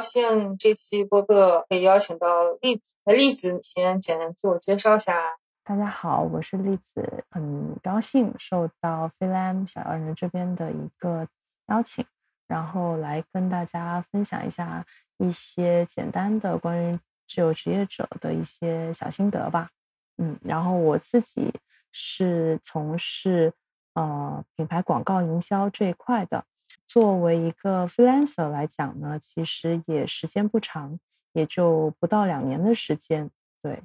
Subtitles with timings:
[0.00, 2.96] 高兴这期播客可以邀请到栗子。
[3.04, 5.36] 那栗子你先简单自我介绍一下。
[5.62, 11.28] 大家好，我是栗子，很高兴受到菲兰小妖人这边的一个
[11.66, 12.02] 邀请，
[12.48, 14.86] 然后来跟大家分享一下
[15.18, 16.98] 一些简单的关于
[17.28, 19.68] 自由职业者的一些小心得吧。
[20.16, 21.52] 嗯，然后我自己
[21.92, 23.52] 是从事
[23.92, 26.42] 呃品牌广告营销这一块的。
[26.86, 30.98] 作为一个 freelancer 来讲呢，其实也时间不长，
[31.32, 33.30] 也就不到两年的时间。
[33.62, 33.82] 对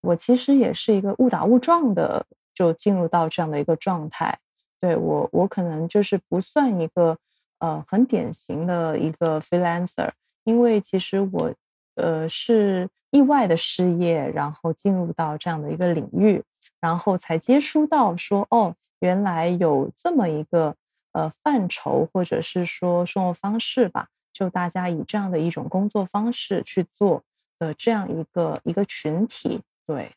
[0.00, 2.24] 我其实也是一个误打误撞的
[2.54, 4.38] 就进入到这样的一个状态。
[4.78, 7.16] 对我，我可能就是不算一个
[7.58, 10.10] 呃很典型的一个 freelancer，
[10.44, 11.52] 因为其实我
[11.96, 16.42] 呃是意外的失业，然后进入到这样的一个领域，
[16.80, 20.74] 然后才接触到说哦，原来有这么一个。
[21.12, 27.22] 呃，范畴或者是说生活方式吧，就大家以这样的一种工作方式去做
[27.58, 30.12] 的这样一个一个群体，对。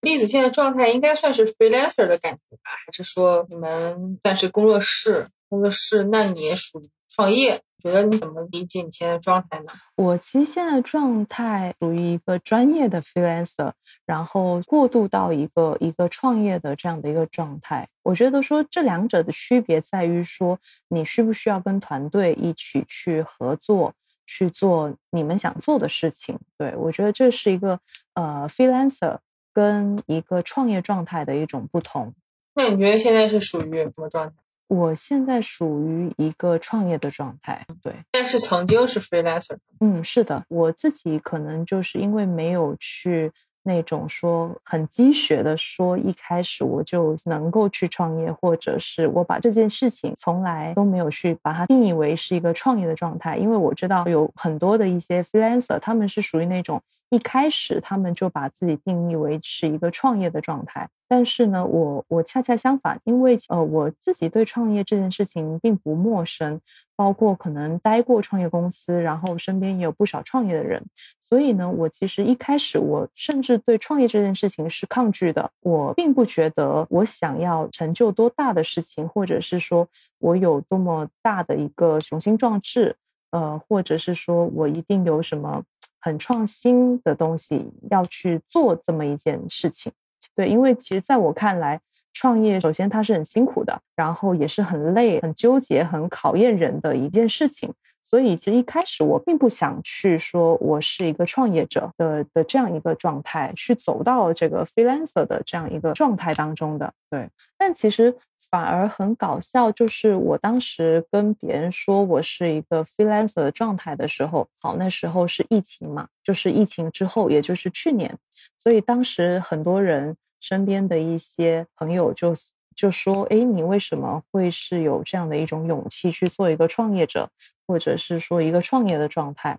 [0.00, 5.28] 栗子现在状态应该算是 freelancer 的感觉吧，还是说你们算是工作室？
[5.48, 7.62] 工作室，那你也属于创业？
[7.82, 9.72] 觉得你怎么理解你现在状态呢？
[9.96, 13.72] 我其实现在状态属于一个专业的 freelancer，
[14.04, 17.88] 然后过渡到一个一个创业的这样的一个状态。
[18.02, 23.94] 我觉得说这两者的区别在于说，你需不需要跟团队一起去合作
[24.26, 26.38] 去做你们想做的事情？
[26.56, 27.78] 对我觉得这是一个
[28.14, 29.18] 呃 freelancer
[29.54, 32.12] 跟一个创业状态的一种不同。
[32.54, 34.34] 那你觉得现在是属于什么状态？
[34.68, 39.56] 我现在属于一个创业的状态，对，但是曾经是 freelancer。
[39.80, 56.80] 嗯，是的，我自己可能就是因为没有去那种说很积雪的说，一开始我就能够去创业，或者是我把这件事情从来都没有去把它定义为是一个创业的状态，因为我知道有很多的一些 freelancer，他们是属于那种。
[57.10, 66.60] 一开始他们就把自己定义为是一个创业的状态，但是呢，我我恰恰相反，因为呃我自己对创业这件事情并不陌生，
[66.94, 70.84] 包括可能待过创业公司，然后身边也有不少创业的人，
[71.20, 79.88] 所以呢，我其实一开始我甚至对创业这件事情是抗拒的，我并不觉得我想要成就多大的事情，或者是说
[80.18, 82.96] 我有多么大的一个雄心壮志，
[83.30, 85.62] 呃，或者是说我一定有什么。
[86.00, 89.90] 很创新的东西要去做这么一件事情，
[90.38, 91.80] 对，因为其实在我看来，
[92.12, 97.74] 创业首先它是很辛苦的，然后也是很累、很纠结、很考验人的一件事情。
[98.04, 106.94] 所以其实一开始我并不想去说我是一个创业者的的这样一个状态，去走到这个 freelancer 的这样一个状态当中的。
[107.10, 107.28] 对，
[107.58, 108.16] 但其实。
[108.50, 118.16] 反而很搞笑，就是我当时跟别人说我是一个 freelancer 的状态的时候，好，那时候是疫情嘛，就是疫情之后，也就是去年，
[118.56, 122.34] 所以当时很多人身边的一些朋友就
[122.74, 127.28] 就说：“哎，你为什么会是有这样的一种勇气去做一个创业者，
[127.66, 129.58] 或者是说一个创业的状态？”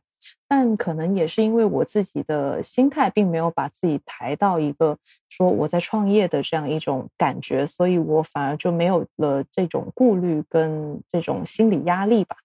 [0.49, 4.97] 但可能也是因为我自己的心态并没有把自己抬到一个
[5.29, 12.35] 说我在创业的这样一种感觉，所以我反而就没有了这种顾虑跟这种心理压力吧。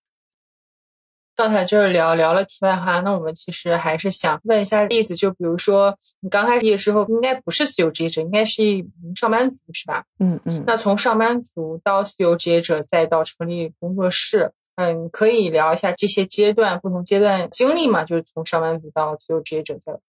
[1.36, 10.04] 刚才就是聊聊了题外话，那我们其实还是想问一下例子，就比如说你刚开始的时候应该不是自由职业者，应该是一名上班族是吧？
[10.18, 10.64] 嗯嗯。
[10.66, 14.52] 那从上班族到自由职业者，再到成立工作室。
[14.76, 18.04] 嗯，可以聊一下这些阶段不同阶段经历嘛？
[18.04, 20.00] 就是从上班族到自由职业者的。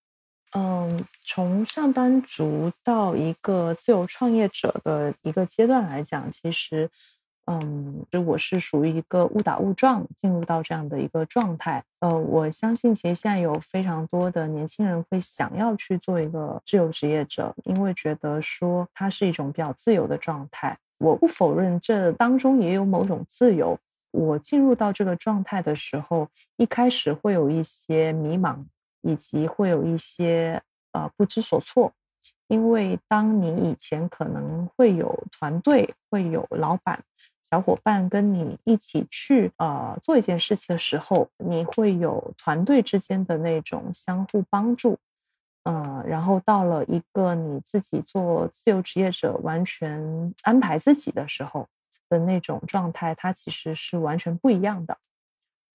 [0.53, 6.89] 嗯，从上班族到一个自由创业者的一个阶段来讲，其实，
[7.47, 11.83] 嗯，就我是属于一个误打误撞进入到这样的一个状态。
[11.99, 20.75] 呃，我相信其实现在有非常多的年轻人会想要去做一个自由职业者，因为觉得说它是一种比较自由的状态。
[20.97, 23.77] 我不否认这当中也有某种自由。
[24.11, 28.63] 我进入到这个状态的时候，一开始会有一些迷茫，
[29.01, 30.61] 以及会有一些
[30.93, 31.91] 呃不知所措，
[32.47, 37.03] 因为当你以前可能会有团队、会有老板、
[37.47, 44.97] 小伙伴跟你一起去呃做一件事情的时候，你会有团队之间的那种相互帮助，
[45.65, 51.67] 嗯，然后到了一个你自己做自由职业者，完全安排自己的时候。
[52.07, 54.95] 的那种状态，它其实是完全不一样的。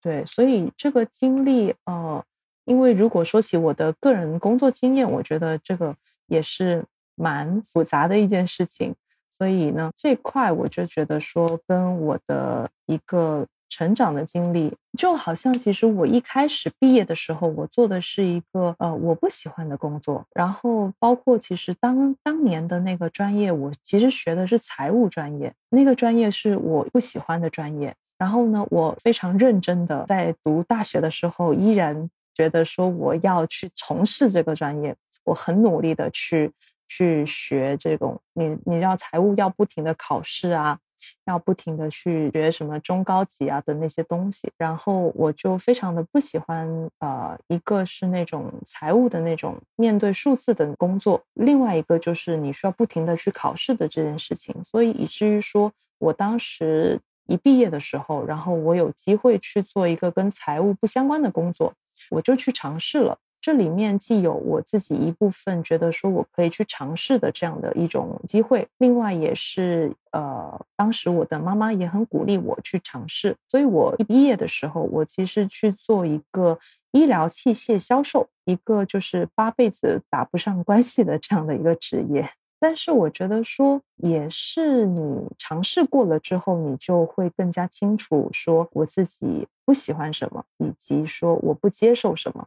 [0.00, 2.24] 对，所以这个经历，呃，
[2.64, 5.96] 因为如果说起我的个人工作经验，我觉得这个
[6.26, 6.84] 也是
[7.16, 8.94] 蛮复杂的一件事情。
[9.30, 27.94] 所以呢，这块我就觉得说，跟我的一个成长的经历，就好像其实我一开始毕业的时候，我做的是一个呃我不喜欢的工作，然后包括其实当当年的那个专业，我其实学的是财务专业，那个专业是我不喜欢的专业。
[28.18, 34.94] 然后呢，我非常认真的在读大学的时候，依然觉得说我要去从事这个专业，
[35.24, 36.50] 我很努力的去
[36.90, 40.78] 去学这种，你你知道财务要不停的考试啊。
[41.24, 61.72] 要不停的去学什么中高级啊的那些东西，然后我就非常的不喜欢，呃，一个是那种财务的那种面对数字的工作，另外一个就是你需要不停的去考试的这件事情，所以以至于说我当时一毕业的时候，然后我有机会去做一个跟财务不相关的工作，
[62.10, 63.16] 我就去尝试了。
[63.40, 76.58] 这里面既有我自己一部分觉得说我可以去尝试的这样的一种机会，另外也是呃，当时我的妈妈也很鼓励我去尝试，所以我一毕业的时候，我其实去做一个
[76.92, 82.30] 医疗器械销售，一个就是八辈子打不上关系的这样的一个职业。
[82.62, 92.46] 但是我觉得说，也是你尝试过了之后，你就会更加清楚说我自己不喜欢什么，以及说我不接受什么。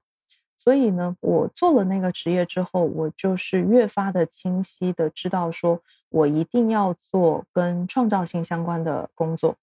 [0.64, 9.58] 所以呢，我做了那个职业之后，我就是越发的清晰的知道，说我一定要做跟创造性相关的工作，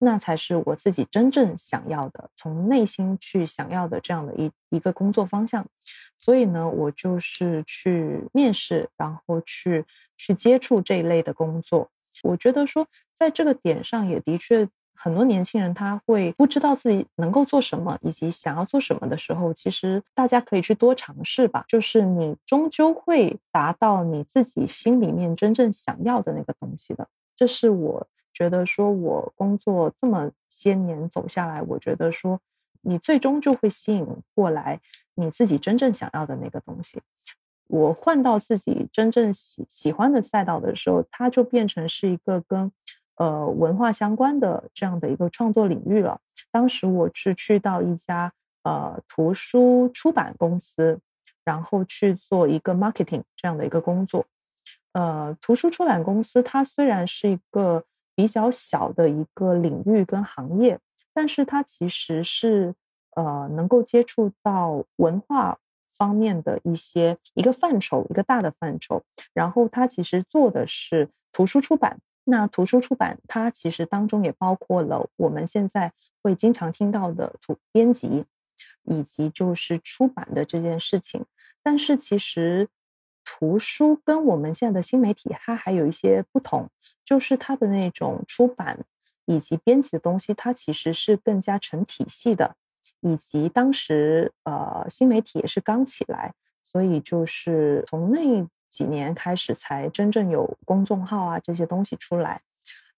[0.00, 5.64] 那才是我自己真正想要的，从内心去想要的这样的一一个工作方向。
[6.18, 9.84] 所以呢，我就是去面试，然后去
[10.16, 11.88] 去接触这一类的工作。
[12.24, 14.68] 我觉得说，在这个点上也的确。
[15.02, 21.64] 很多年轻人他会不知道自己能够做什么，以及想要做什么的时候，其实大家可以去多尝试吧。
[21.66, 27.08] 就是你终究会达到你自己心里面真正想要的那个东西的。
[27.34, 32.38] 这是我觉得说，我工作这么些年走下来，我觉得说，
[32.82, 34.78] 你最终就会吸引过来
[35.14, 37.00] 你自己真正想要的那个东西。
[37.68, 42.70] 我换到自己真正喜喜欢的赛道的时候，它就变成是一个跟。
[43.20, 46.18] 呃，文化相关的这样的一个创作领域了。
[46.50, 48.32] 当时我是去到一家
[48.62, 50.98] 呃图书出版公司，
[51.44, 54.24] 然后去做一个 marketing 这样的一个工作。
[54.94, 57.84] 呃，图书出版公司它虽然是一个
[58.14, 60.78] 比较小的一个领域跟行业，
[61.12, 62.74] 但是它其实是
[63.16, 65.58] 呃能够接触到文化
[65.90, 69.02] 方面的一些一个范畴，一个大的范畴。
[69.34, 71.98] 然后它其实做的是图书出版。
[72.30, 75.92] 那图书出版，它其实当中也包括了我们现在
[76.22, 78.24] 会经常听到的图编辑，
[78.84, 81.26] 以及就是出版的这件事情。
[81.62, 82.68] 但是其实
[83.24, 86.70] 图书跟我们现在的新媒体，它还有一些不同，
[87.04, 88.86] 就是它的那种出版
[89.26, 92.56] 以及编辑的东西，它其实是更加成体系的。
[93.00, 98.48] 以及当时呃新媒体也是刚起来，所以就是从那。
[98.70, 102.40] 几年开始才真正有公众号啊这些东西出来，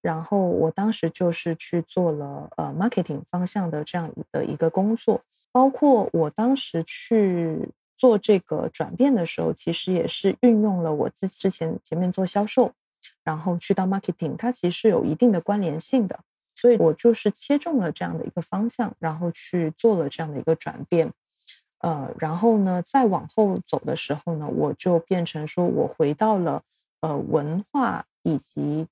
[0.01, 12.73] 然后我当时就是去做了呃 marketing 方向的这样的一个工作，包括我当时去做这个转变的时候，其实也是运用了我自之前前面做销售，
[13.25, 16.21] 然后去到 marketing，它其实有一定的关联性的，
[16.55, 21.13] 所以我就是切中了这样的一个方向，然后去做了这样的一个转变。
[21.83, 26.63] 呃，然后呢，再往后走的时候呢，我就变成说我回到了
[27.01, 28.87] 呃文化以及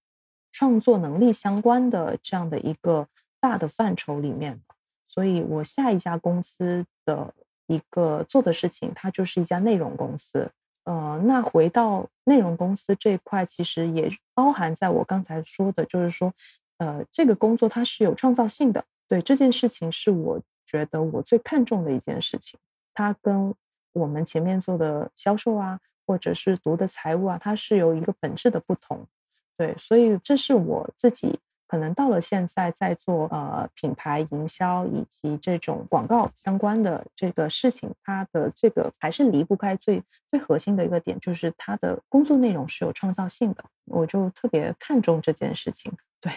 [0.53, 3.07] 创作能力相关的这样的一个
[3.41, 4.61] 大的范畴里面。
[5.07, 7.33] 所以我下一家公司的
[7.67, 10.51] 一个做的事情，它就是一家内容公司。
[10.85, 16.33] 呃，那回到内容公司这一块，其实也包含在我刚才说的，就是说，
[16.79, 18.85] 呃，这个工作它是有创造性的。
[19.07, 22.59] 对这件事情，是我觉得我最看重的一件事情。
[23.01, 23.55] 它跟
[23.95, 29.07] 我们前面做的销售啊，或者是读的财务啊，它是有一个本质的不同，
[29.57, 45.91] 对，所以这是我自己可能到了现在在做呃品牌营销以及这种广告相关的这个事情，它的这个还是离不开最最核心的一个点，就是它的工作内容是有创造性的，我就特别看重这件事情。
[46.21, 46.31] 对，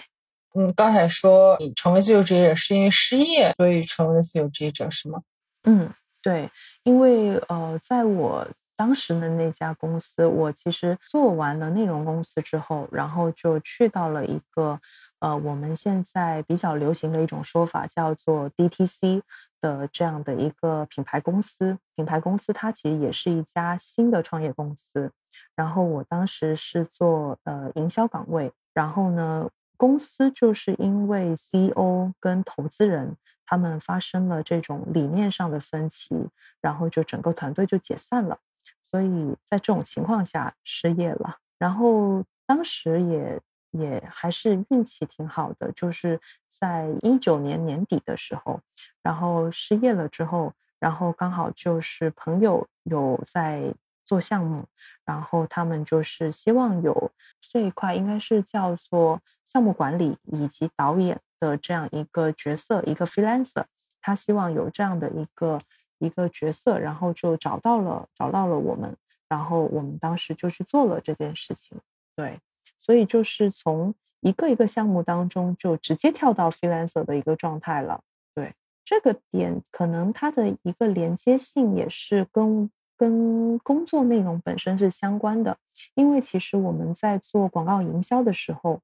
[0.55, 5.23] 嗯，刚才说你成为自由职业者是因为失业，所以成为了自由职业者是吗？
[5.63, 5.91] 嗯。
[6.23, 6.49] 对，
[6.83, 14.79] 因为呃，在我当时的那家公司，我其实做完了内容公司之后，然后就去到了一个
[15.19, 19.21] 呃，我们现在比较流行的一种说法，叫做 DTC
[19.61, 21.77] 的这样的一个品牌公司。
[21.95, 25.11] 品牌公司它其实也是一家新的创业公司。
[25.55, 33.15] 然后我当时是做呃营销岗位，然后呢，公司就是因为 CEO 跟投资人
[33.53, 36.27] 他们发生了这种理念上的分歧，
[36.59, 38.39] 然后就整个团队就解散了。
[38.81, 41.37] 所以在这种情况下失业了。
[41.59, 46.19] 然后当时也也还是运气挺好的，就是
[46.49, 48.59] 在一九年年底的时候，
[49.03, 53.71] 然后失业了之后，然后刚好就是朋友有在。
[54.05, 54.65] 做项目，
[55.05, 63.65] 然后他们就是希望有这一块，应该是叫做项目管理以及导演的这样一个角色，一个 freelancer，
[64.01, 65.59] 他希望有这样的一个
[65.99, 68.95] 一个角色，然后就找到了找到了我们，
[69.27, 71.77] 然后我们当时就去做了这件事情。
[72.15, 72.39] 对，
[72.79, 78.01] 所以就是从一个一个项目当中就直接跳到 freelancer 的一个状态了。
[78.33, 78.53] 对，
[78.85, 82.71] 这个点可能它的一个连接性也是跟。
[82.95, 85.57] 跟工作内容本身是相关的，
[85.95, 88.79] 因为其实我们在做广告营销的时候，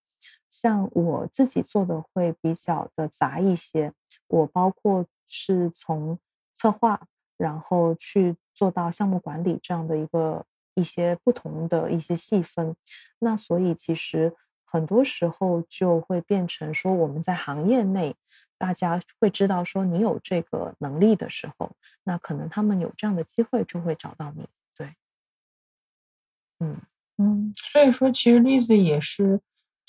[0.50, 3.94] 像我自己做的会比较的杂一些。
[4.28, 6.20] 我包括是从
[6.54, 7.02] 策划，
[7.38, 12.76] 然后去做到项目管理这样的一个一些不同的一些细分。
[13.20, 18.16] 那所以其实很多时候就会变成说我们在行业内。
[18.58, 21.72] 大家会知道说你有这个能力的时候，
[22.04, 24.50] 那可能他们有这样的机会就会找到你。
[24.76, 24.96] 对，
[26.60, 26.76] 嗯
[27.16, 29.40] 嗯，所以说其实例子也是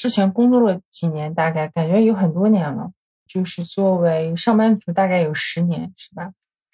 [0.01, 2.91] 之前工作了几年，大概感觉有很多年了，
[3.29, 6.33] 就是作为上班族大概有十年是吧？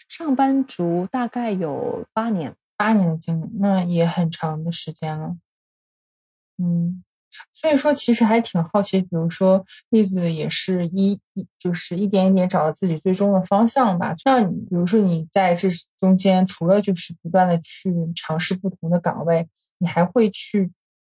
[0.08, 5.36] 上班族大概有八年，八年的经历，那也很长的时间了。
[6.56, 7.02] 嗯。
[7.52, 14.14] 所以说，其实还挺好奇，比如说，例子也是一一就是一点一点找到自己最终的方向吧。
[14.24, 15.68] 那你比如说你在这
[15.98, 20.70] 中间，除了就是不断的去尝试不同的岗位，你还会去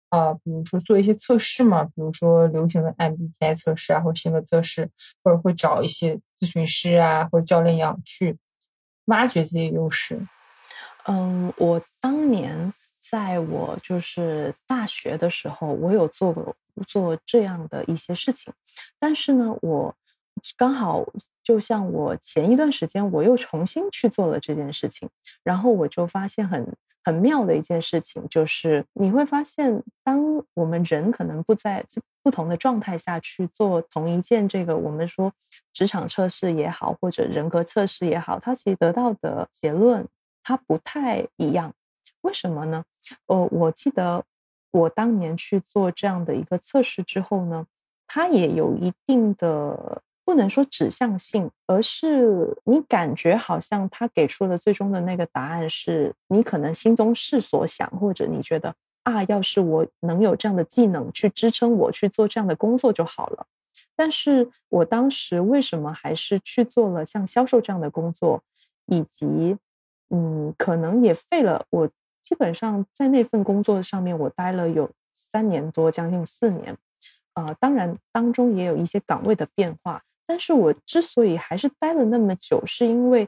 [0.09, 1.83] 啊，比如说做一些测试嘛？
[1.85, 4.89] 比如说流行的 MBTI 测试啊，或者性格测试，
[5.23, 8.37] 或者会找一些咨询师啊或者教练一样去
[9.05, 10.27] 挖掘自己的优势。
[11.05, 12.73] 嗯，我当年。
[13.09, 16.53] 在我就是大学的时候，我有做过
[16.85, 18.53] 做这样的一些事情，
[18.99, 19.95] 但是呢，我
[20.57, 21.05] 刚好
[21.41, 25.09] 就像我前一段时间我又重新去做了这件事情，
[25.41, 26.75] 然后我就发现很
[27.07, 31.81] 很妙的一件事情，就是你会发现，当我们人可能不在
[32.21, 35.31] 不同的状态下去做同一件这个我们说
[35.71, 40.05] 职场测试也好，或者人格测试也好，它其实得到的结论
[40.43, 41.73] 它不太一样。
[42.23, 42.83] 为什么呢？
[43.27, 44.25] 呃，我记得
[44.71, 47.65] 我当年去做这样的一个测试之后呢，
[48.05, 63.47] 它也有一定的不能说指向性，而是你感觉好像他给出的最终的那个答案是你可能心中是所想，或者你觉得啊，要是我能有这样的技能去支撑我去做这样的工作就好了。
[63.95, 68.43] 但是我当时为什么还是去做了像销售这样的工作，
[68.87, 69.55] 以及
[70.09, 71.89] 嗯，可能也废了我。
[72.21, 76.75] 基本上在那份工作上面，我待了有三年多，将近四年。
[77.31, 80.03] 啊，当然当中也有一些岗位的变化。
[80.27, 83.27] 但是我之所以还是待了那么久，是因为，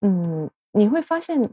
[0.00, 1.50] 嗯，你会发现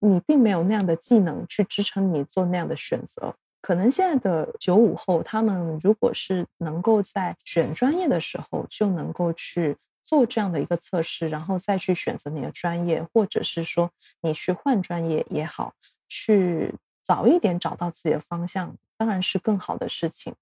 [0.00, 3.34] 你并没有那样的技能去支撑你做那样的选择。
[3.60, 13.90] 可能现在的九五后，他们如果是能够在选专业的时候就能够去做这样的一个测试，然后再去选择你的专业，或者是说
[14.22, 15.72] 你去换专业也好。
[16.06, 20.32] 去早一点找到自己的方向，当然是更好的事情，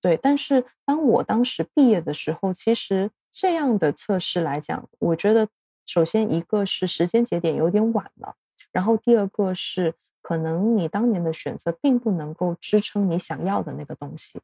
[0.00, 0.16] 对。
[0.16, 5.48] 但是当我当时毕业的时候，其实这样的测试来讲，我觉得
[5.86, 8.36] 首先一个是时间节点有点晚了，
[8.72, 14.40] 然后第二个是可能你当年的选择并不能够支撑你想要的那个东西，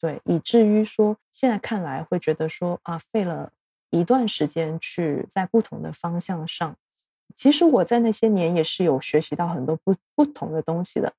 [0.00, 3.52] 对，以至于说现在看来会觉得说啊，费了
[3.90, 6.76] 一段时间去在不同的方向上。
[7.36, 11.12] 其实我在那些年也是有学习到很多不不同的东西的，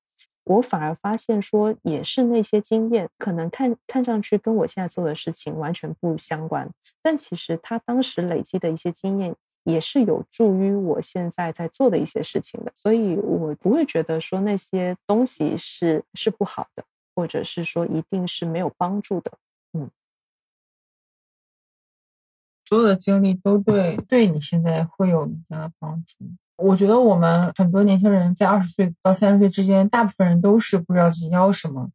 [0.46, 6.70] 我反而发现说，也是那些经验可能看看上去跟我现在做的事情完全不相关，
[7.02, 9.34] 但其实他当时累积的一些经验
[9.64, 16.84] 也是有助于我现在在做的一些事情的，所以我不会觉得说那些东西是是不好的，
[17.16, 19.32] 或者是说一定是没有帮助的。
[19.72, 19.90] 嗯
[22.68, 26.24] 所有的经历都对对你现在会有一定的帮助。
[26.56, 31.90] 我觉得我们很多年轻人在二十岁到三十岁之间，大部分人都是不知道自己要什么，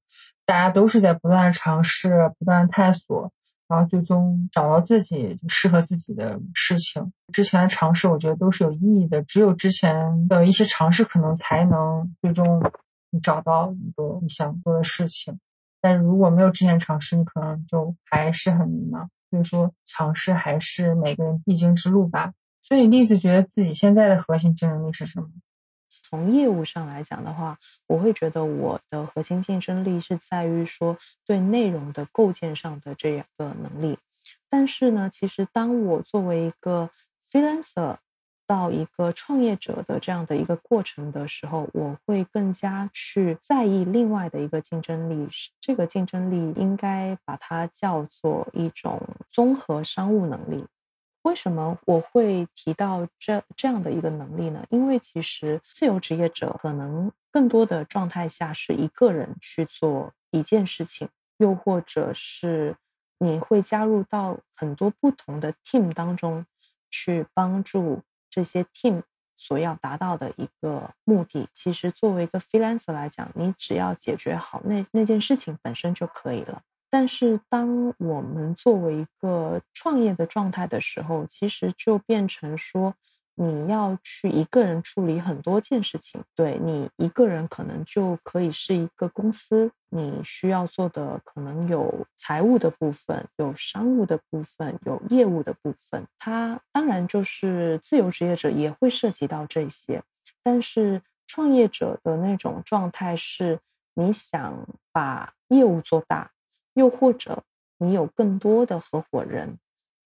[0.45, 3.31] 大家都是在不断的尝试、不断探索，
[3.67, 7.11] 然后最终找到自己适合自己的事情。
[7.33, 9.23] 之前的尝试，我觉得都是有意义的。
[9.23, 12.61] 只有之前的一些尝试，可能才能最终
[13.09, 15.39] 你找到一个你想做的事情。
[15.81, 19.07] 但如果没有之前尝试，你可能就还是很迷茫。
[19.31, 22.33] 所以说，尝试还是每个人必经之路吧。
[22.61, 25.29] 所以，栗子觉得自己现在的核心竞争力是什么？
[26.03, 33.97] 从业务上来讲的话，我会觉得我的核心竞争力是在于说对内容的构建上的这样的能力。
[34.49, 36.89] 但是呢，其实当我作为一个
[37.31, 37.97] freelancer
[38.45, 45.29] 到一个创业者的这样的一个过程的时候，我会更加去在意另外的一个竞争力。
[45.61, 50.65] 这个竞争力应该把它叫做一种综合商务能力。
[51.23, 54.65] 为什么我会提到这这样的一个能力呢？
[54.69, 62.75] 因为其实自由职业者可能更多的状态下是一个人去做一件事情，又或者是
[63.19, 66.45] 你会加入到很多不同的 team 当中
[66.89, 69.03] 去帮助这些 team
[69.35, 71.47] 所要达到的一个目的。
[71.53, 76.63] 其实作为一个 freelancer 来讲，你只要解决好那那件事情本身就可以了。
[76.91, 82.93] 但是，当我们作为一个创业的状态的时候，其实就变成说，
[83.33, 86.21] 你要去一个人处理很多件事情。
[86.35, 96.05] 对你一个人，可能就可以是一个公司，你需要做的可能有财务的部分，有商务的部分，有业务的部分。
[96.19, 100.03] 它当然就是自由职业者也会涉及到这些，
[100.43, 103.59] 但是创业者的那种状态是，
[103.93, 106.31] 你想把业务做大。
[106.73, 107.43] 又或者
[107.77, 109.57] 你有更多的合伙人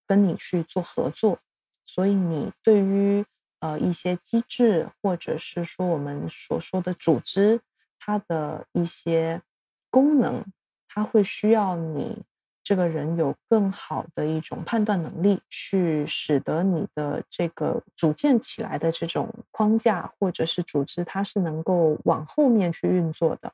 [0.07, 1.37] 跟你去做合作，
[1.85, 3.25] 所以你对于
[3.59, 7.59] 呃一些机制，或者是说我们所说的组织，
[7.99, 9.41] 它的一些
[9.89, 10.43] 功能，
[10.87, 12.23] 它会需要你
[12.63, 23.53] 这个人有更好的一种判断能力，去使得你的这个组建起来的这种框架或者是组织，它是能够往后面去运作的。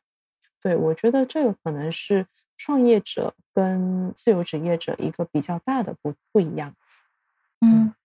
[0.62, 2.28] 对我觉得这个可能是。
[2.64, 6.76] 创业者跟自由职业者一个比较大的不不一样。
[7.60, 7.96] 嗯，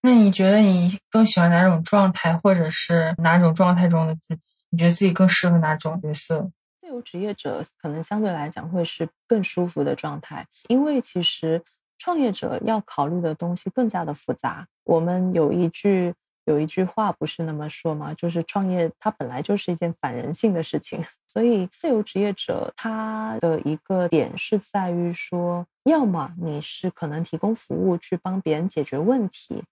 [0.00, 4.64] 那你觉得你更喜欢哪种状态，或者是哪种状态中的自己？
[4.70, 6.50] 你觉得自己更适合哪种角色？
[6.80, 11.62] 自由职业者可能相对来讲会是更舒服的状态，因为其实
[11.98, 14.66] 创业者要考虑的东西更加的复杂。
[14.84, 16.14] 我们有一句。
[16.46, 18.14] 有一句话不是那么说吗？
[18.14, 29.64] 就是创业它本来就是一件反人性的事情，所以自由职业者他的一个点是在于说，要么你是可能提供服务去帮别人解决问题，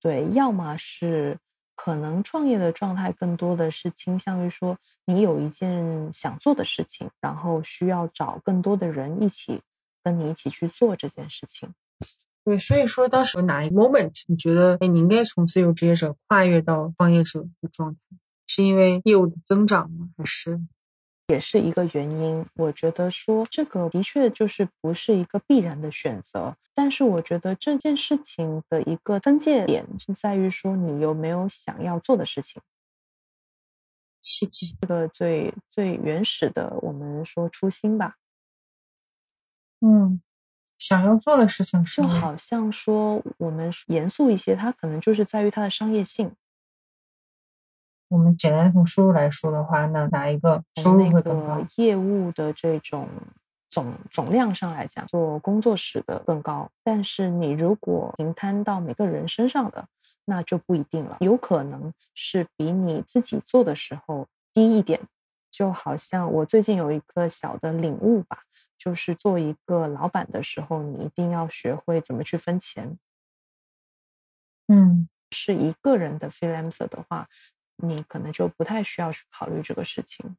[0.00, 1.38] 对；要么是
[1.74, 9.62] 可能创业的状态更多的是倾向于说，你有一件想做的事情，然后需要找更多的人一起
[10.04, 11.72] 跟你一起去做这件事情。
[12.44, 18.00] 对，所以说当时有哪一个 moment 你觉得，哎，你应该从自由职业者跨越到创业者的状态，
[18.48, 20.10] 是因为业务的增长吗？
[20.16, 20.60] 还是
[21.28, 22.44] 也是一个原因？
[22.54, 32.60] 我觉得说这个的确就是不是一个必然的选择，但是我觉得这件事情的一个分界点是在于说你有没有想要做的事情，
[34.20, 38.16] 契机，这个最最原始的，我们说初心吧，
[39.80, 40.20] 嗯。
[40.82, 46.32] 想要做的事情是，就好像说我们严肃一些，它可能就是在于它的商业性。
[48.08, 51.64] 我们简单从收入来说的话，那哪一个收入会更高？
[51.76, 53.08] 业务的这种
[53.70, 56.68] 总总量上来讲，做工作室的更高。
[56.82, 59.86] 但是你如果平摊到每个人身上的，
[60.24, 64.98] 那就不一定了，有可能是比你自己做的时候低一点。
[65.48, 68.38] 就好像我最近有一个小的领悟吧。
[68.82, 72.98] 就是做一个老板的时候，你一定要学会怎么去分钱。
[74.66, 77.28] 嗯，是一个人的 freelancer 的话，
[77.76, 80.36] 你可能就不太需要去考虑这个事情。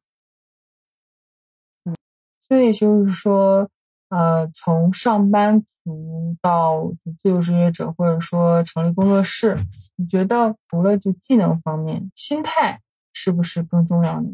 [1.84, 1.96] 嗯，
[2.42, 3.70] 所以就是说，
[4.10, 9.56] 呃，从上班族到自由职业者，或者说成立工作室，
[9.96, 12.82] 你觉得除了就技能方面，心态
[13.14, 14.28] 是不是更重要呢？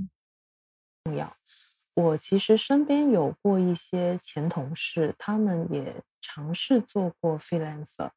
[1.04, 1.36] 重要。
[1.94, 8.10] 我其实身边有过一些前同事，他们也尝试做过 freelancer，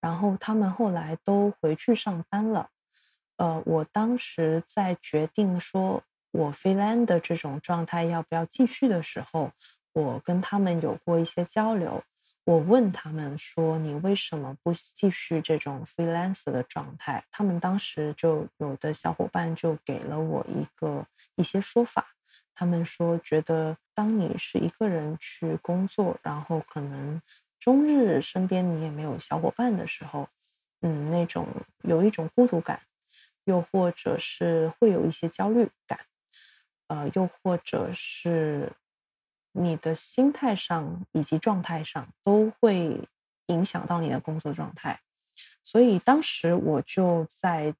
[0.00, 2.70] 然后他们后来都回去上班了。
[3.36, 9.50] 呃，我当时在决定说我 freelancer 的这种状态要不要继续的时候，
[9.92, 12.02] 我跟他们有过一些交流。
[12.44, 22.06] 我问他们说：“你为什么不继续这种 freelancer 的状态？”他们当时就有的小伙伴就给了我一个一些说法。
[22.58, 27.20] 他们说，觉得当你是一个人去工作，然后可能
[27.60, 30.26] 终日身边你也没有小伙伴的时候，
[30.80, 31.46] 嗯，那种
[31.82, 32.80] 有一种孤独感，
[33.44, 36.00] 又或者是会有一些焦虑感，
[36.88, 38.72] 呃，又或者是
[39.52, 43.06] 你的心态上以及状态上都会
[43.48, 44.98] 影响到你的工作状态。
[45.62, 47.74] 所以当时我就在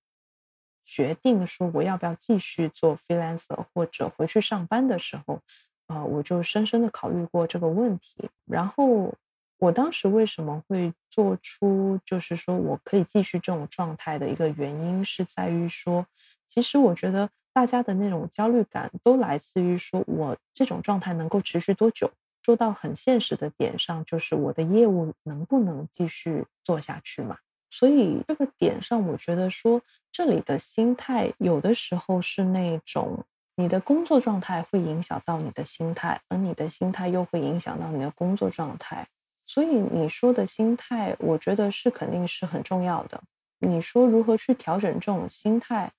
[0.87, 5.41] 决定说我要不要继续做 freelancer 或者回去上班的时候，
[5.89, 8.31] 啊，我就深深的考虑过这个问题。
[8.47, 9.13] 然后
[9.59, 16.07] 我当时为什么会做出就是说我可以继续这种状态的一个原因，是在于说，
[16.47, 22.11] 其实我觉得大家的那种焦虑感都来自于说我这种状态能够持续多久。
[22.43, 27.39] 说到很现实的点上，就是我的业务能不能继续做下去嘛？
[27.71, 33.25] 所以这个点上，我觉得说这里的心态有的时候是那种
[33.57, 39.07] 你的工作状态会影响到你的心态，而你的心态又会影响到你的工作状态。
[39.47, 43.23] 所以你说的心态，我觉得是肯定是很重要的。
[43.59, 45.93] 你说如何去调整这种心态？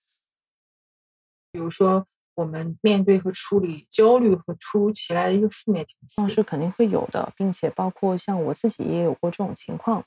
[1.51, 10.03] 比如说我们面对和处理焦虑和突如其来的一个负面情绪，是肯定会有的，并且包括像我自己也有过这种情况。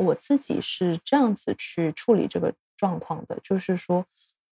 [0.00, 4.04] 我自己是这样子去处理这个状况的，就是说，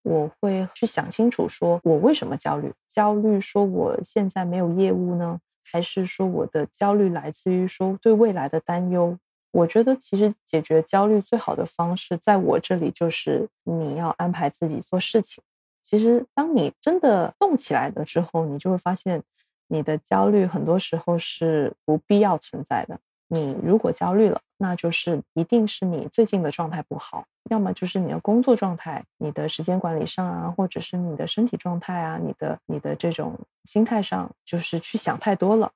[0.03, 2.73] 我会去想清楚，说我为什么焦虑？
[2.87, 9.19] 焦虑说我现在没有业务呢，还是说我的焦虑来自于说对未来的担忧？
[9.51, 15.43] 我觉得其实解决焦虑最好的方式，在我这里就是你要安排自己做事情。
[15.83, 19.23] 其实当你真的动起来了之后，你就会发现
[19.69, 23.01] 你的焦虑很多时候是不必要存在的。
[23.29, 35.71] 你如果焦虑了，那就是一定是你最近的状态不好，要么就是你的工作状态、你的时间管理上啊，或者是你的身体状态啊、你的你的这种心态上，就是去想太多了。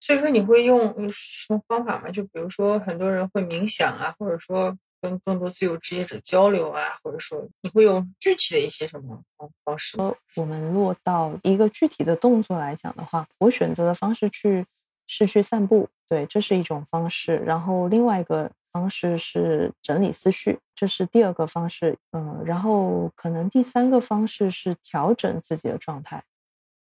[0.00, 2.10] 所以说，你会用什么方法吗？
[2.10, 4.76] 就比如说，很多人会冥想啊，或者说。
[5.02, 9.20] 跟更多自由职业者交流啊，或者说你会有具体的一些什么
[9.64, 9.98] 方式？
[10.36, 14.64] 我们落到一个具体的动作来讲的话，我选择的方式去
[15.08, 17.36] 是去散步，对，这是一种方式。
[17.38, 21.98] 然后另外一个方式是整理思绪，这是第二个方式。
[22.12, 26.22] 嗯，然后可能第三个方式是调整自己的状态。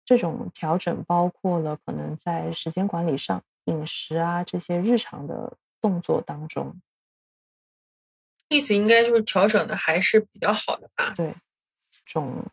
[0.05, 6.75] 这种调整包括了可能在时间管理上、饮食啊这些日常的动作当中。
[8.49, 11.13] 例子应该就是调整的还是比较好的吧？
[11.17, 11.35] 对，
[11.91, 12.45] 这种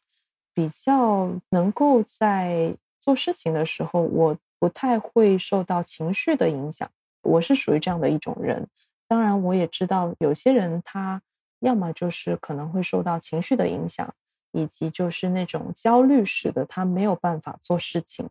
[0.54, 6.90] 比较能够在做事情的时候，我不太会受到情绪的影响。
[7.22, 8.68] 我是属于这样的一种人。
[9.08, 11.22] 当然，我也知道有些人他
[11.60, 14.14] 要么就是可能会受到情绪的影响，
[14.52, 18.30] 以及就是那种焦虑使得他没有办法做事情。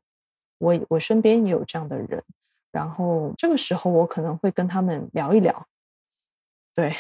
[0.59, 2.23] 我我身边也有这样的人，
[2.73, 5.67] 然后这个时候我可能会跟他们聊一聊，
[6.75, 6.95] 对。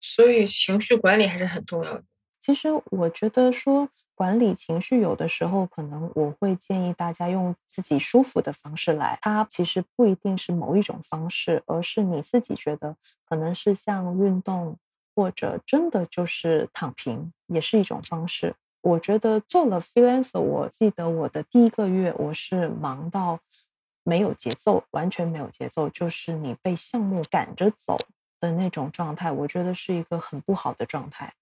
[0.00, 2.04] 所以情绪管理还是很重要的。
[2.40, 9.18] 其实我觉得说管理情绪，有的时候可能我会建议大家用自己舒服的方式来。
[9.20, 14.78] 它其实不一定是某一种方式，而是你自己觉得可能是像运动，
[15.14, 18.54] 或者真的就是躺平，也是一种方式。
[18.82, 23.38] 我觉得做了 freelancer，我记得我的第一个月我是忙到
[24.02, 27.98] 没有节奏，完全没有节奏，就是你被项目赶着走。
[28.40, 31.32] 的那种状态，我觉得是一个很不好的状态。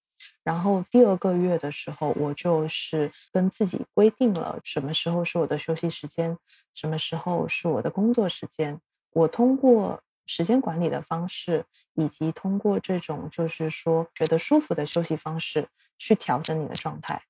[0.43, 6.37] 然后第二个月的时候，我就是跟自己规定了什么时候是我的休息时间，
[6.73, 8.79] 什么时候是我的工作时间。
[9.11, 17.23] 我通过时间管理的方式，以及通过这种就是说觉得舒服的休息方式，去调整你的状态。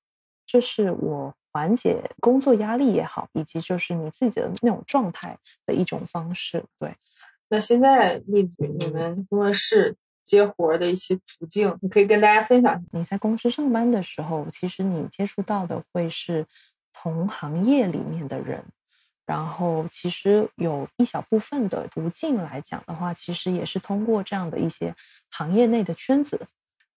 [0.45, 6.65] 这是我缓解工作压力也好，以及就是你自己的那种状态的一种方式。
[6.79, 6.95] 对。
[7.49, 12.85] 那现在例子，你们工作室接活的一些途径，你可以跟大家分享。
[12.91, 16.45] 你在公司上班的时候，其实你接触到的会是
[16.93, 18.63] 同行业里面的人，
[19.25, 24.93] 然后其实有一小部分的途径来讲的话，其实也是通过这样的一些
[25.29, 26.39] 行业内的圈子。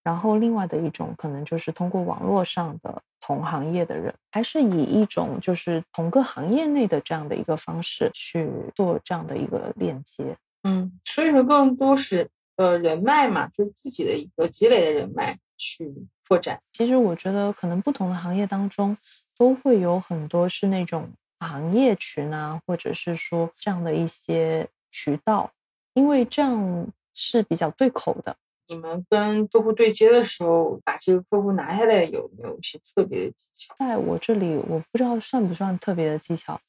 [0.03, 10.35] 然后另外的一种可能就是通过网络上的同行业的人，还是以一种就是同个行业内的这样的一个方式去做这样的一个链接。
[10.63, 15.93] 嗯，所以说更多是呃人脉嘛，就是自己的一个积累的人脉去
[16.27, 16.59] 拓展。
[16.73, 18.95] 其实我觉得可能不同的行业当中
[19.37, 25.51] 都会有很多是那种行业群啊，或者是说这样的一些渠道，
[25.93, 28.35] 因为这样是比较对口的。
[28.67, 33.75] 你们跟客户对接的时候，把这个客户拿下来有没有一些特别的技巧？
[33.77, 36.59] 在我这里，我不知道算不算特别的技巧，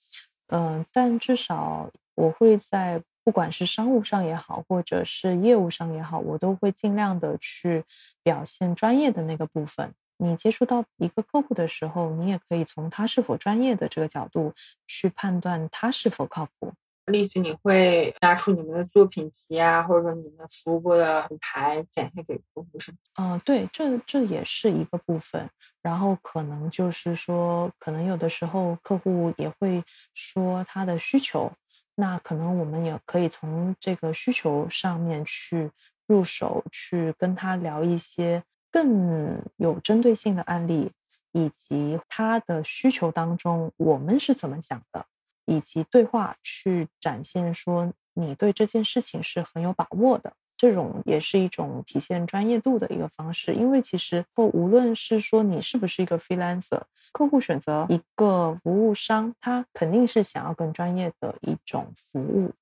[0.48, 7.84] 嗯，但至少我会在不管是商务上也好，或者是业务上也好，我都会尽量的去
[8.22, 9.92] 表现专业的那个部分。
[10.16, 14.52] 你接触到一个客户的时候，你也可以从他是否专业的这个角度
[14.86, 16.72] 去判断他是否靠谱。
[17.06, 22.98] 例子，你会拿出你们的作品集啊，或者说你们服务过的品牌展现给客户，是吗？
[23.16, 25.48] 嗯，对，这这也是一个部分。
[25.82, 31.52] 然后可能就是说，可能有的时候客户也会说他的需求，
[31.94, 35.70] 那可能我们也可以从这个需求上面去
[36.06, 40.90] 入手，去跟他聊一些更有针对性的案例，
[41.32, 45.04] 以及他的需求当中我们是怎么想的。
[45.46, 53.54] 以及对话去展现说你对这件事情是很有把握的，这种也是一种体现专业度的一个方式。
[53.54, 56.80] 因为其实或无论是说你是不是一个 freelancer，
[57.12, 62.52] 客户选择一个服务商，他肯定是想要更专业的一种服务。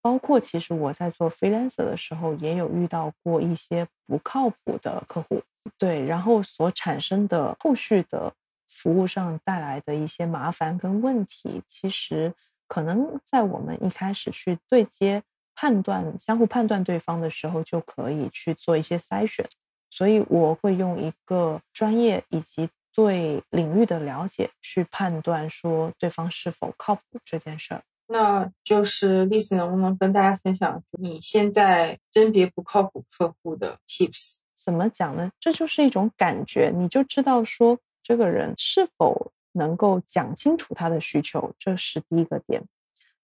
[0.00, 5.42] 包括其实我在做 freelancer 的时候，也有遇到过一些不靠谱的客户，
[5.76, 8.32] 对，然后所产生的后续的。
[8.80, 12.32] 服务上带来的一些麻烦跟问题，其实
[12.66, 15.22] 可能在我们一开始去对接、
[15.54, 19.46] 判断、相互判断对方的时候，就可以去做一些筛选。
[19.90, 27.82] 所以我会用一个专业以及对领域的了解去判断说对方是否靠谱这件事儿。
[28.06, 34.38] 那就是丽丝能不能跟大家分享你现在甄别不靠谱客户的 tips？
[34.54, 35.30] 怎么讲呢？
[35.38, 37.78] 这就是一种感觉，你就知道说。
[38.10, 42.60] 这个人是否能够讲清楚他的需求，这是第一个点。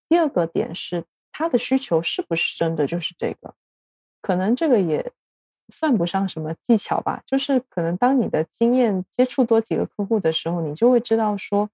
[0.09, 3.53] 第二个点是他的需求是不是真的就是这个？
[4.23, 5.11] 可能这个也
[5.71, 11.69] 算不上什么技巧吧，就是可能当你的经验接触多几个客户的时候，你就会知道说，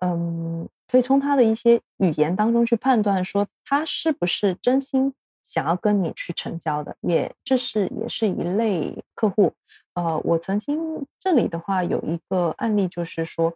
[0.00, 5.12] 嗯，可以从他的一些语言当中去判断说他是不是真心
[5.44, 9.52] 想要跟你去成交的，也这是也是一类客户。
[9.92, 13.54] 呃，我曾经这里的话有一个案例，就是说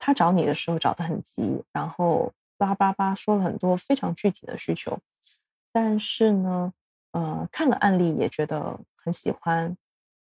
[0.00, 4.98] 他找你的时候找的很急，然后叭叭叭说了很多非常具体的需求，
[5.70, 6.72] 但是呢，
[7.12, 9.76] 呃，看了案例也觉得很喜欢，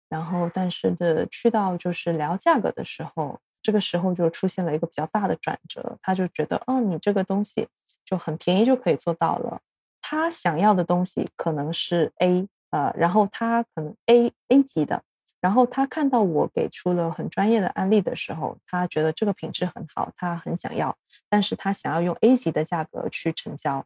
[0.10, 7.68] 然后但是的去到就是聊价格的时候，这个时候就出现了一个比较大的转折，他就觉得，哦，你这个东西
[8.04, 9.62] 就很便宜就可以做到了，
[10.10, 12.48] 他想要的东西可能是 A。
[12.72, 15.02] 呃，然后他可能 A A 级的，
[15.42, 20.96] 然后他看到我给出了很专业的案例的时候，他觉得这个品质很好，他很想要，
[21.30, 23.84] 但是他想要用 A 级的价格去成交，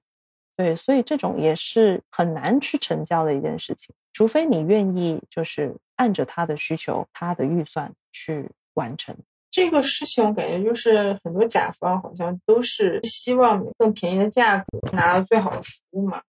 [0.58, 9.16] 对，所以这种也是很难去成交的一件事情，除非你愿意就是按着他的需求、他的预算去完成
[9.54, 10.26] 这个事情。
[10.26, 16.24] 我感觉就是很多甲方好像都是希望更便宜的价格拿到最好的服务嘛。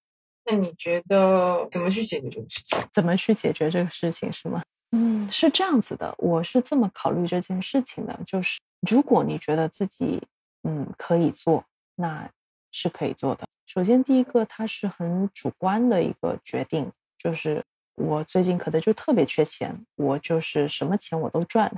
[0.44, 2.78] 那你觉得怎么去解决这个事情？
[2.92, 4.62] 怎么去解决这个事情是吗？
[4.92, 10.20] 嗯，是这样子的，我是这么考虑这件事情的，就是如果你觉得自己
[10.62, 11.64] 嗯可以做，
[11.96, 12.30] 那
[12.70, 13.46] 是可以做的。
[13.66, 21.72] 首先第一个，它是很主观的一个决定，就是我最近可能就特别缺钱，我就是什么钱我都赚。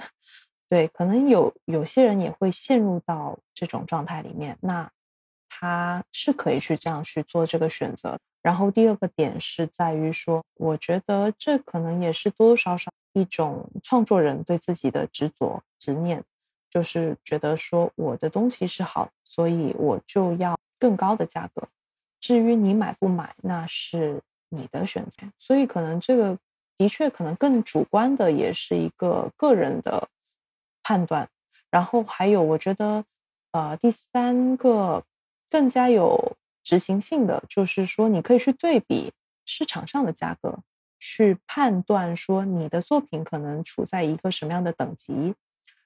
[0.68, 4.90] 对，可能有有些人也会陷入到这种状态里面，那
[5.48, 8.18] 他是可以去这样去做这个选择。
[8.42, 16.22] 然后第二个点是在于说，我觉得这可能也是多多少少一种创作人对自己的执着执念，
[16.70, 21.66] 就是觉得说我的东西是好，所以我就要更高的价格。
[22.20, 25.22] 至于你买不买，那是你的选择。
[25.38, 26.36] 所以可能这个
[26.76, 30.08] 的确可能更主观的，也是一个个人的
[30.86, 31.28] 判断。
[31.70, 33.04] 然后还有，我觉得
[33.50, 35.04] 呃，第三个
[35.50, 36.36] 更加有。
[36.68, 39.12] 执行性的就是说，你可以去对比
[39.44, 40.58] 市场上的价格，
[40.98, 45.36] 去判断说你的作品可能处在一个什么样的等级，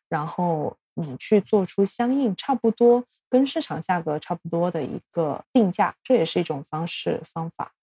[0.08, 7.74] 然后你去做出相应差不多跟市场价格差不多的一个定价，这也是一种方式方法。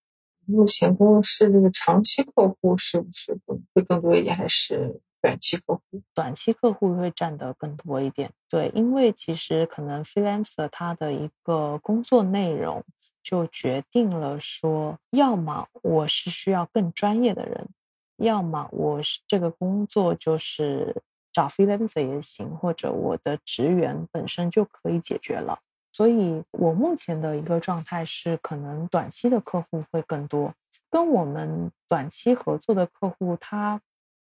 [0.47, 3.37] 目前公司这个长期客户是不是
[3.75, 4.99] 会更多一点，还是？
[5.27, 5.81] 短期客户，
[6.13, 8.31] 短期客户会占得更多一点。
[8.49, 12.81] 对，因为其实可能 freelancer 他的一个工作内容
[13.21, 17.67] 就决定了说，要么我是需要更专业的人，
[18.15, 25.59] 要么我是这个工作就是找 freelancer 也行，或者我的职员本身就可以解决了。
[25.91, 30.53] 所以我目前的一个状态是，可能短期的客户会更多，
[30.89, 33.81] 跟我们短期合作的客户他。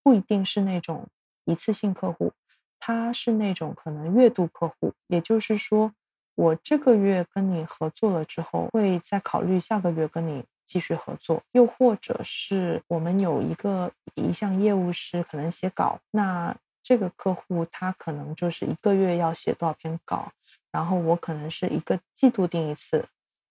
[0.10, 1.08] 不一定是那种
[1.46, 2.34] 一次性客户，
[2.80, 5.94] 他是那种可能月度客户，也就是说，
[6.34, 20.32] 我这个月跟你合作了之后，会再考虑下个月跟你继续合作，又或者是我们有一个一项业务是可能写稿，那这个客户他可能就是一个月要写多少篇稿，
[20.72, 23.06] 然后我可能是一个季度定一次。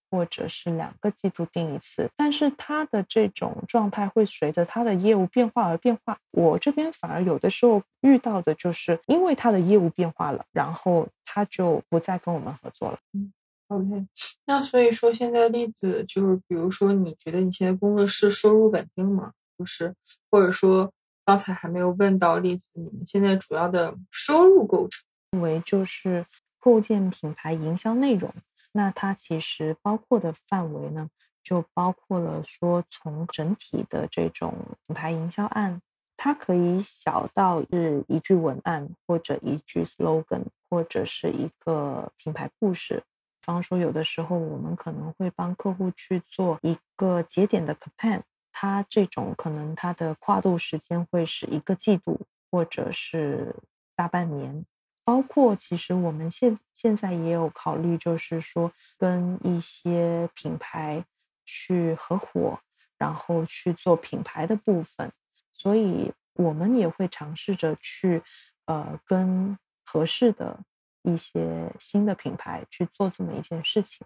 [0.09, 6.17] 或者是两个季度定一次，但是他的这种状态会随着他的业务变化而变化。
[6.31, 12.99] 我这边反而有的时候遇到的就是因为他的业务变化了，然后他就不再跟我们合作了。
[13.13, 13.31] 嗯
[13.67, 14.07] ，OK，
[14.45, 19.33] 那所以说现在例子就是，比如说你觉得你现在工作室收入稳定吗？
[19.57, 19.93] 就是
[20.31, 20.91] 或者说
[21.25, 26.25] 刚才还没有问到例子，你们现在主要的收入构成为就是
[26.59, 28.33] 构建品牌营销内容。
[28.71, 31.09] 那它其实包括的范围呢，
[31.43, 34.53] 就包括了说从整体的这种
[34.85, 35.81] 品牌营销案，
[36.15, 43.03] 它可以小到是一句文案或者一句 slogan，或者是一个品牌故事。
[43.41, 52.19] 比方说，有的时候我们可能会帮客户去做一个节点的 campaign，它这种可能它的跨度时间会是一个季度
[52.51, 53.55] 或者是
[53.95, 54.63] 大半年。
[55.09, 61.03] 包括其实我们现现在也有考虑，就是说跟一些品牌
[61.45, 62.59] 去合伙，
[62.95, 65.11] 然后去做品牌的部分，
[65.51, 68.21] 所以我们也会尝试着去
[68.65, 70.59] 呃跟合适的
[71.01, 74.05] 一些新的品牌去做这么一件事情。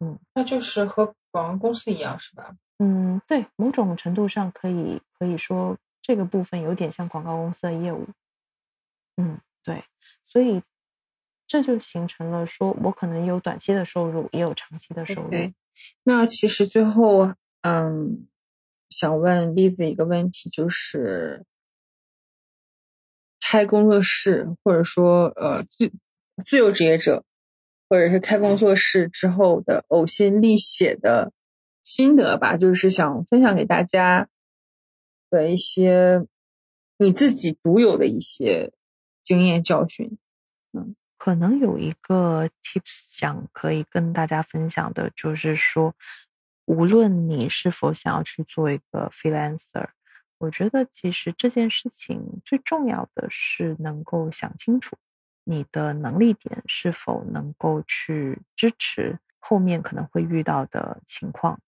[0.00, 2.54] 嗯，那就是和广告公司一样，是吧？
[2.78, 8.06] 嗯，对，某种程度上可以可以说这个部分有点像广告公司的业务。
[9.16, 9.82] 嗯，对。
[10.24, 10.62] 所以
[11.46, 15.30] 这就形成了，说我可能有短期的收入，也有长期的收入。
[16.02, 18.26] 那其实最后，嗯，
[18.88, 21.44] 想问栗子一个问题，就是
[23.40, 25.92] 开工作室，或者说呃自
[26.44, 27.24] 自由职业者，
[27.88, 31.32] 或者是开工作室之后的呕心沥血的
[31.82, 34.28] 心得吧，就是想分享给大家
[35.28, 36.26] 的一些
[36.96, 38.72] 你自己独有的一些
[39.22, 40.18] 经验教训。
[40.72, 45.94] 嗯，可能有一个 tips 想可以跟大家分享的，就是说，
[46.64, 49.88] 无论你是否想要去做一个 freelancer，
[50.38, 54.96] 我觉得其实这件事情最重要的是能够想清楚
[55.44, 61.60] 你的能力点是否能够去支持后面可能会遇到的情况。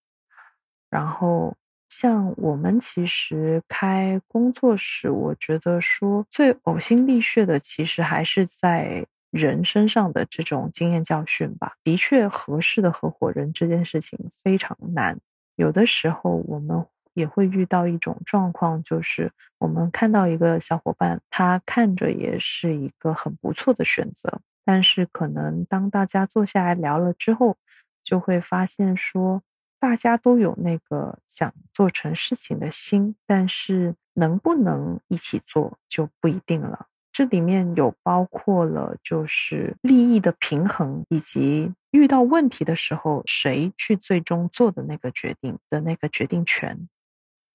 [0.90, 1.56] 然后，
[1.88, 9.06] 像我们其实开工作室，我觉得说最呕心沥血的，其实还是在。
[9.34, 15.18] 人身上的这种经验教训吧，的确，合适的合伙人这件事情非常难。
[15.56, 27.56] 有的时候，我们也会遇到一种状况，就是我们看到一个小伙伴，他看着也是一个很不错的选择，但是可能当大家坐下来聊了之后，
[28.04, 29.42] 就会发现说，
[29.84, 36.86] 大家都有那个想做成事情的心，但是能不能一起做就不一定了。
[37.12, 46.88] 这里面有包括了，就是利益的平衡，以及遇到问题的时候，谁去最终做的那个决定的那个决定权。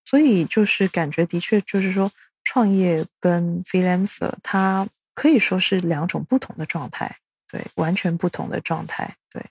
[0.06, 2.12] 所以就是感觉的确就是说，
[2.44, 7.18] 创业跟 freelancer 它可以说是两种不同的状态，
[7.52, 9.44] 对，完全不同的状态，对，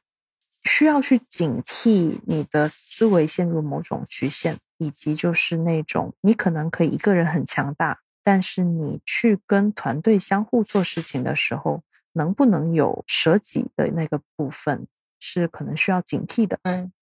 [0.68, 8.00] 需要去警惕你的思维陷入某种局限，以及就是那种你可能可以一个人很强大。
[8.22, 14.86] 但是你去跟团队相互做事情的时候，能不能有舍己的那个部分，
[15.18, 16.58] 是可能需要警惕的。
[16.64, 16.92] 嗯，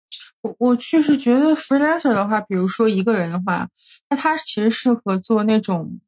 [0.43, 3.69] 我我确实觉得 freelancer 的话，比如说一个人的话，
[4.09, 5.99] 那他其实适合做那种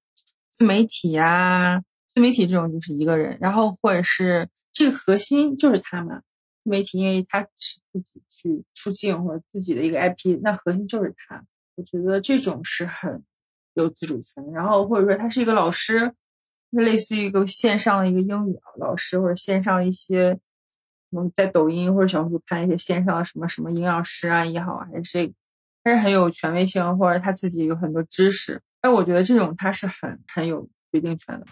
[0.48, 6.22] 自媒体呀，自媒体这种就是一个人，然后或者是这个核心就是他嘛，
[6.68, 11.44] 媒体因为他是自己去出镜或者自己的一个 IP，那核心就是他。
[11.74, 13.24] 我觉得这种是很。
[13.74, 16.12] 有自主权，然后或者说他是一个老师，
[16.70, 20.40] 类似于一个线上的一个英语老师，或者线上一些，
[21.12, 25.32] 嗯，在抖音或者小红书拍一些线上什么什么营养师啊也好，还是这，
[25.84, 31.46] 他是很有权威性，或者他自己有很多知识，但，我觉得这种他是很很有决定权的。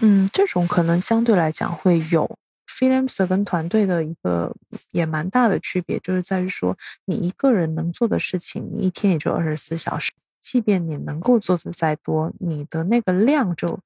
[0.00, 2.38] 嗯，这种可能相对来讲会有
[2.78, 4.54] freelancer 跟团队的一个
[4.92, 10.12] 也蛮大的区别，就是在于说你一个人能做的事情，你一天也就二十四小时。
[10.40, 13.80] 即便你能够做的再多，你的那个量就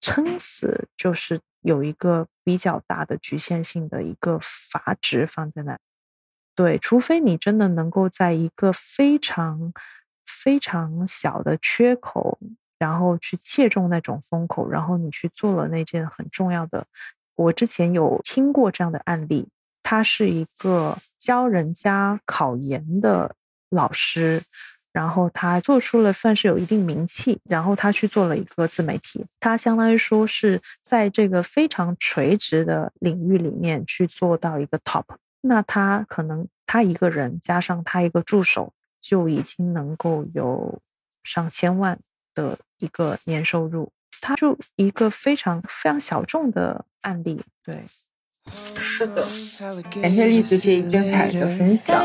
[0.00, 5.76] 撑死，就是有一个比较大的局限性的一个阀值放在那。
[6.54, 9.72] 对，除非你真的能够在一个非常
[10.24, 12.38] 非常小的缺口，
[12.78, 16.86] 然后去切中那种风口，然后你去做了那件很重要的。
[17.44, 19.48] 我之前有听过这样的案例，
[19.82, 23.34] 他是一个教人家考研的
[23.70, 24.42] 老师。
[24.92, 35.04] 然后他做出了算是有一定名气，然后他去做了一个自媒体，他相当于说是在这个非常垂直的领域里面去做到一个 top，
[35.42, 40.80] 那他可能他一个人加上他一个助手就已经能够有
[41.22, 41.96] 上千万
[42.34, 47.84] 的一个年收入，他就一个非常非常小众的案例，对。
[48.78, 49.26] 是的，
[50.02, 52.04] 感谢栗子这一精彩的分享。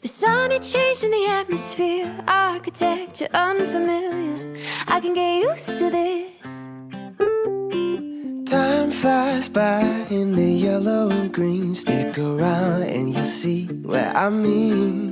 [0.00, 4.56] The sunny change in the atmosphere, architecture unfamiliar.
[4.86, 6.32] I can get used to this.
[8.50, 11.74] Time flies by in the yellow and green.
[11.74, 15.11] Stick around and you'll see what I mean.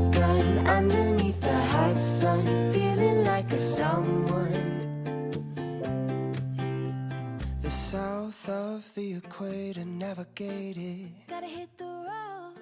[8.95, 11.11] the equator, navigate it.
[11.27, 12.60] Gotta hit the road.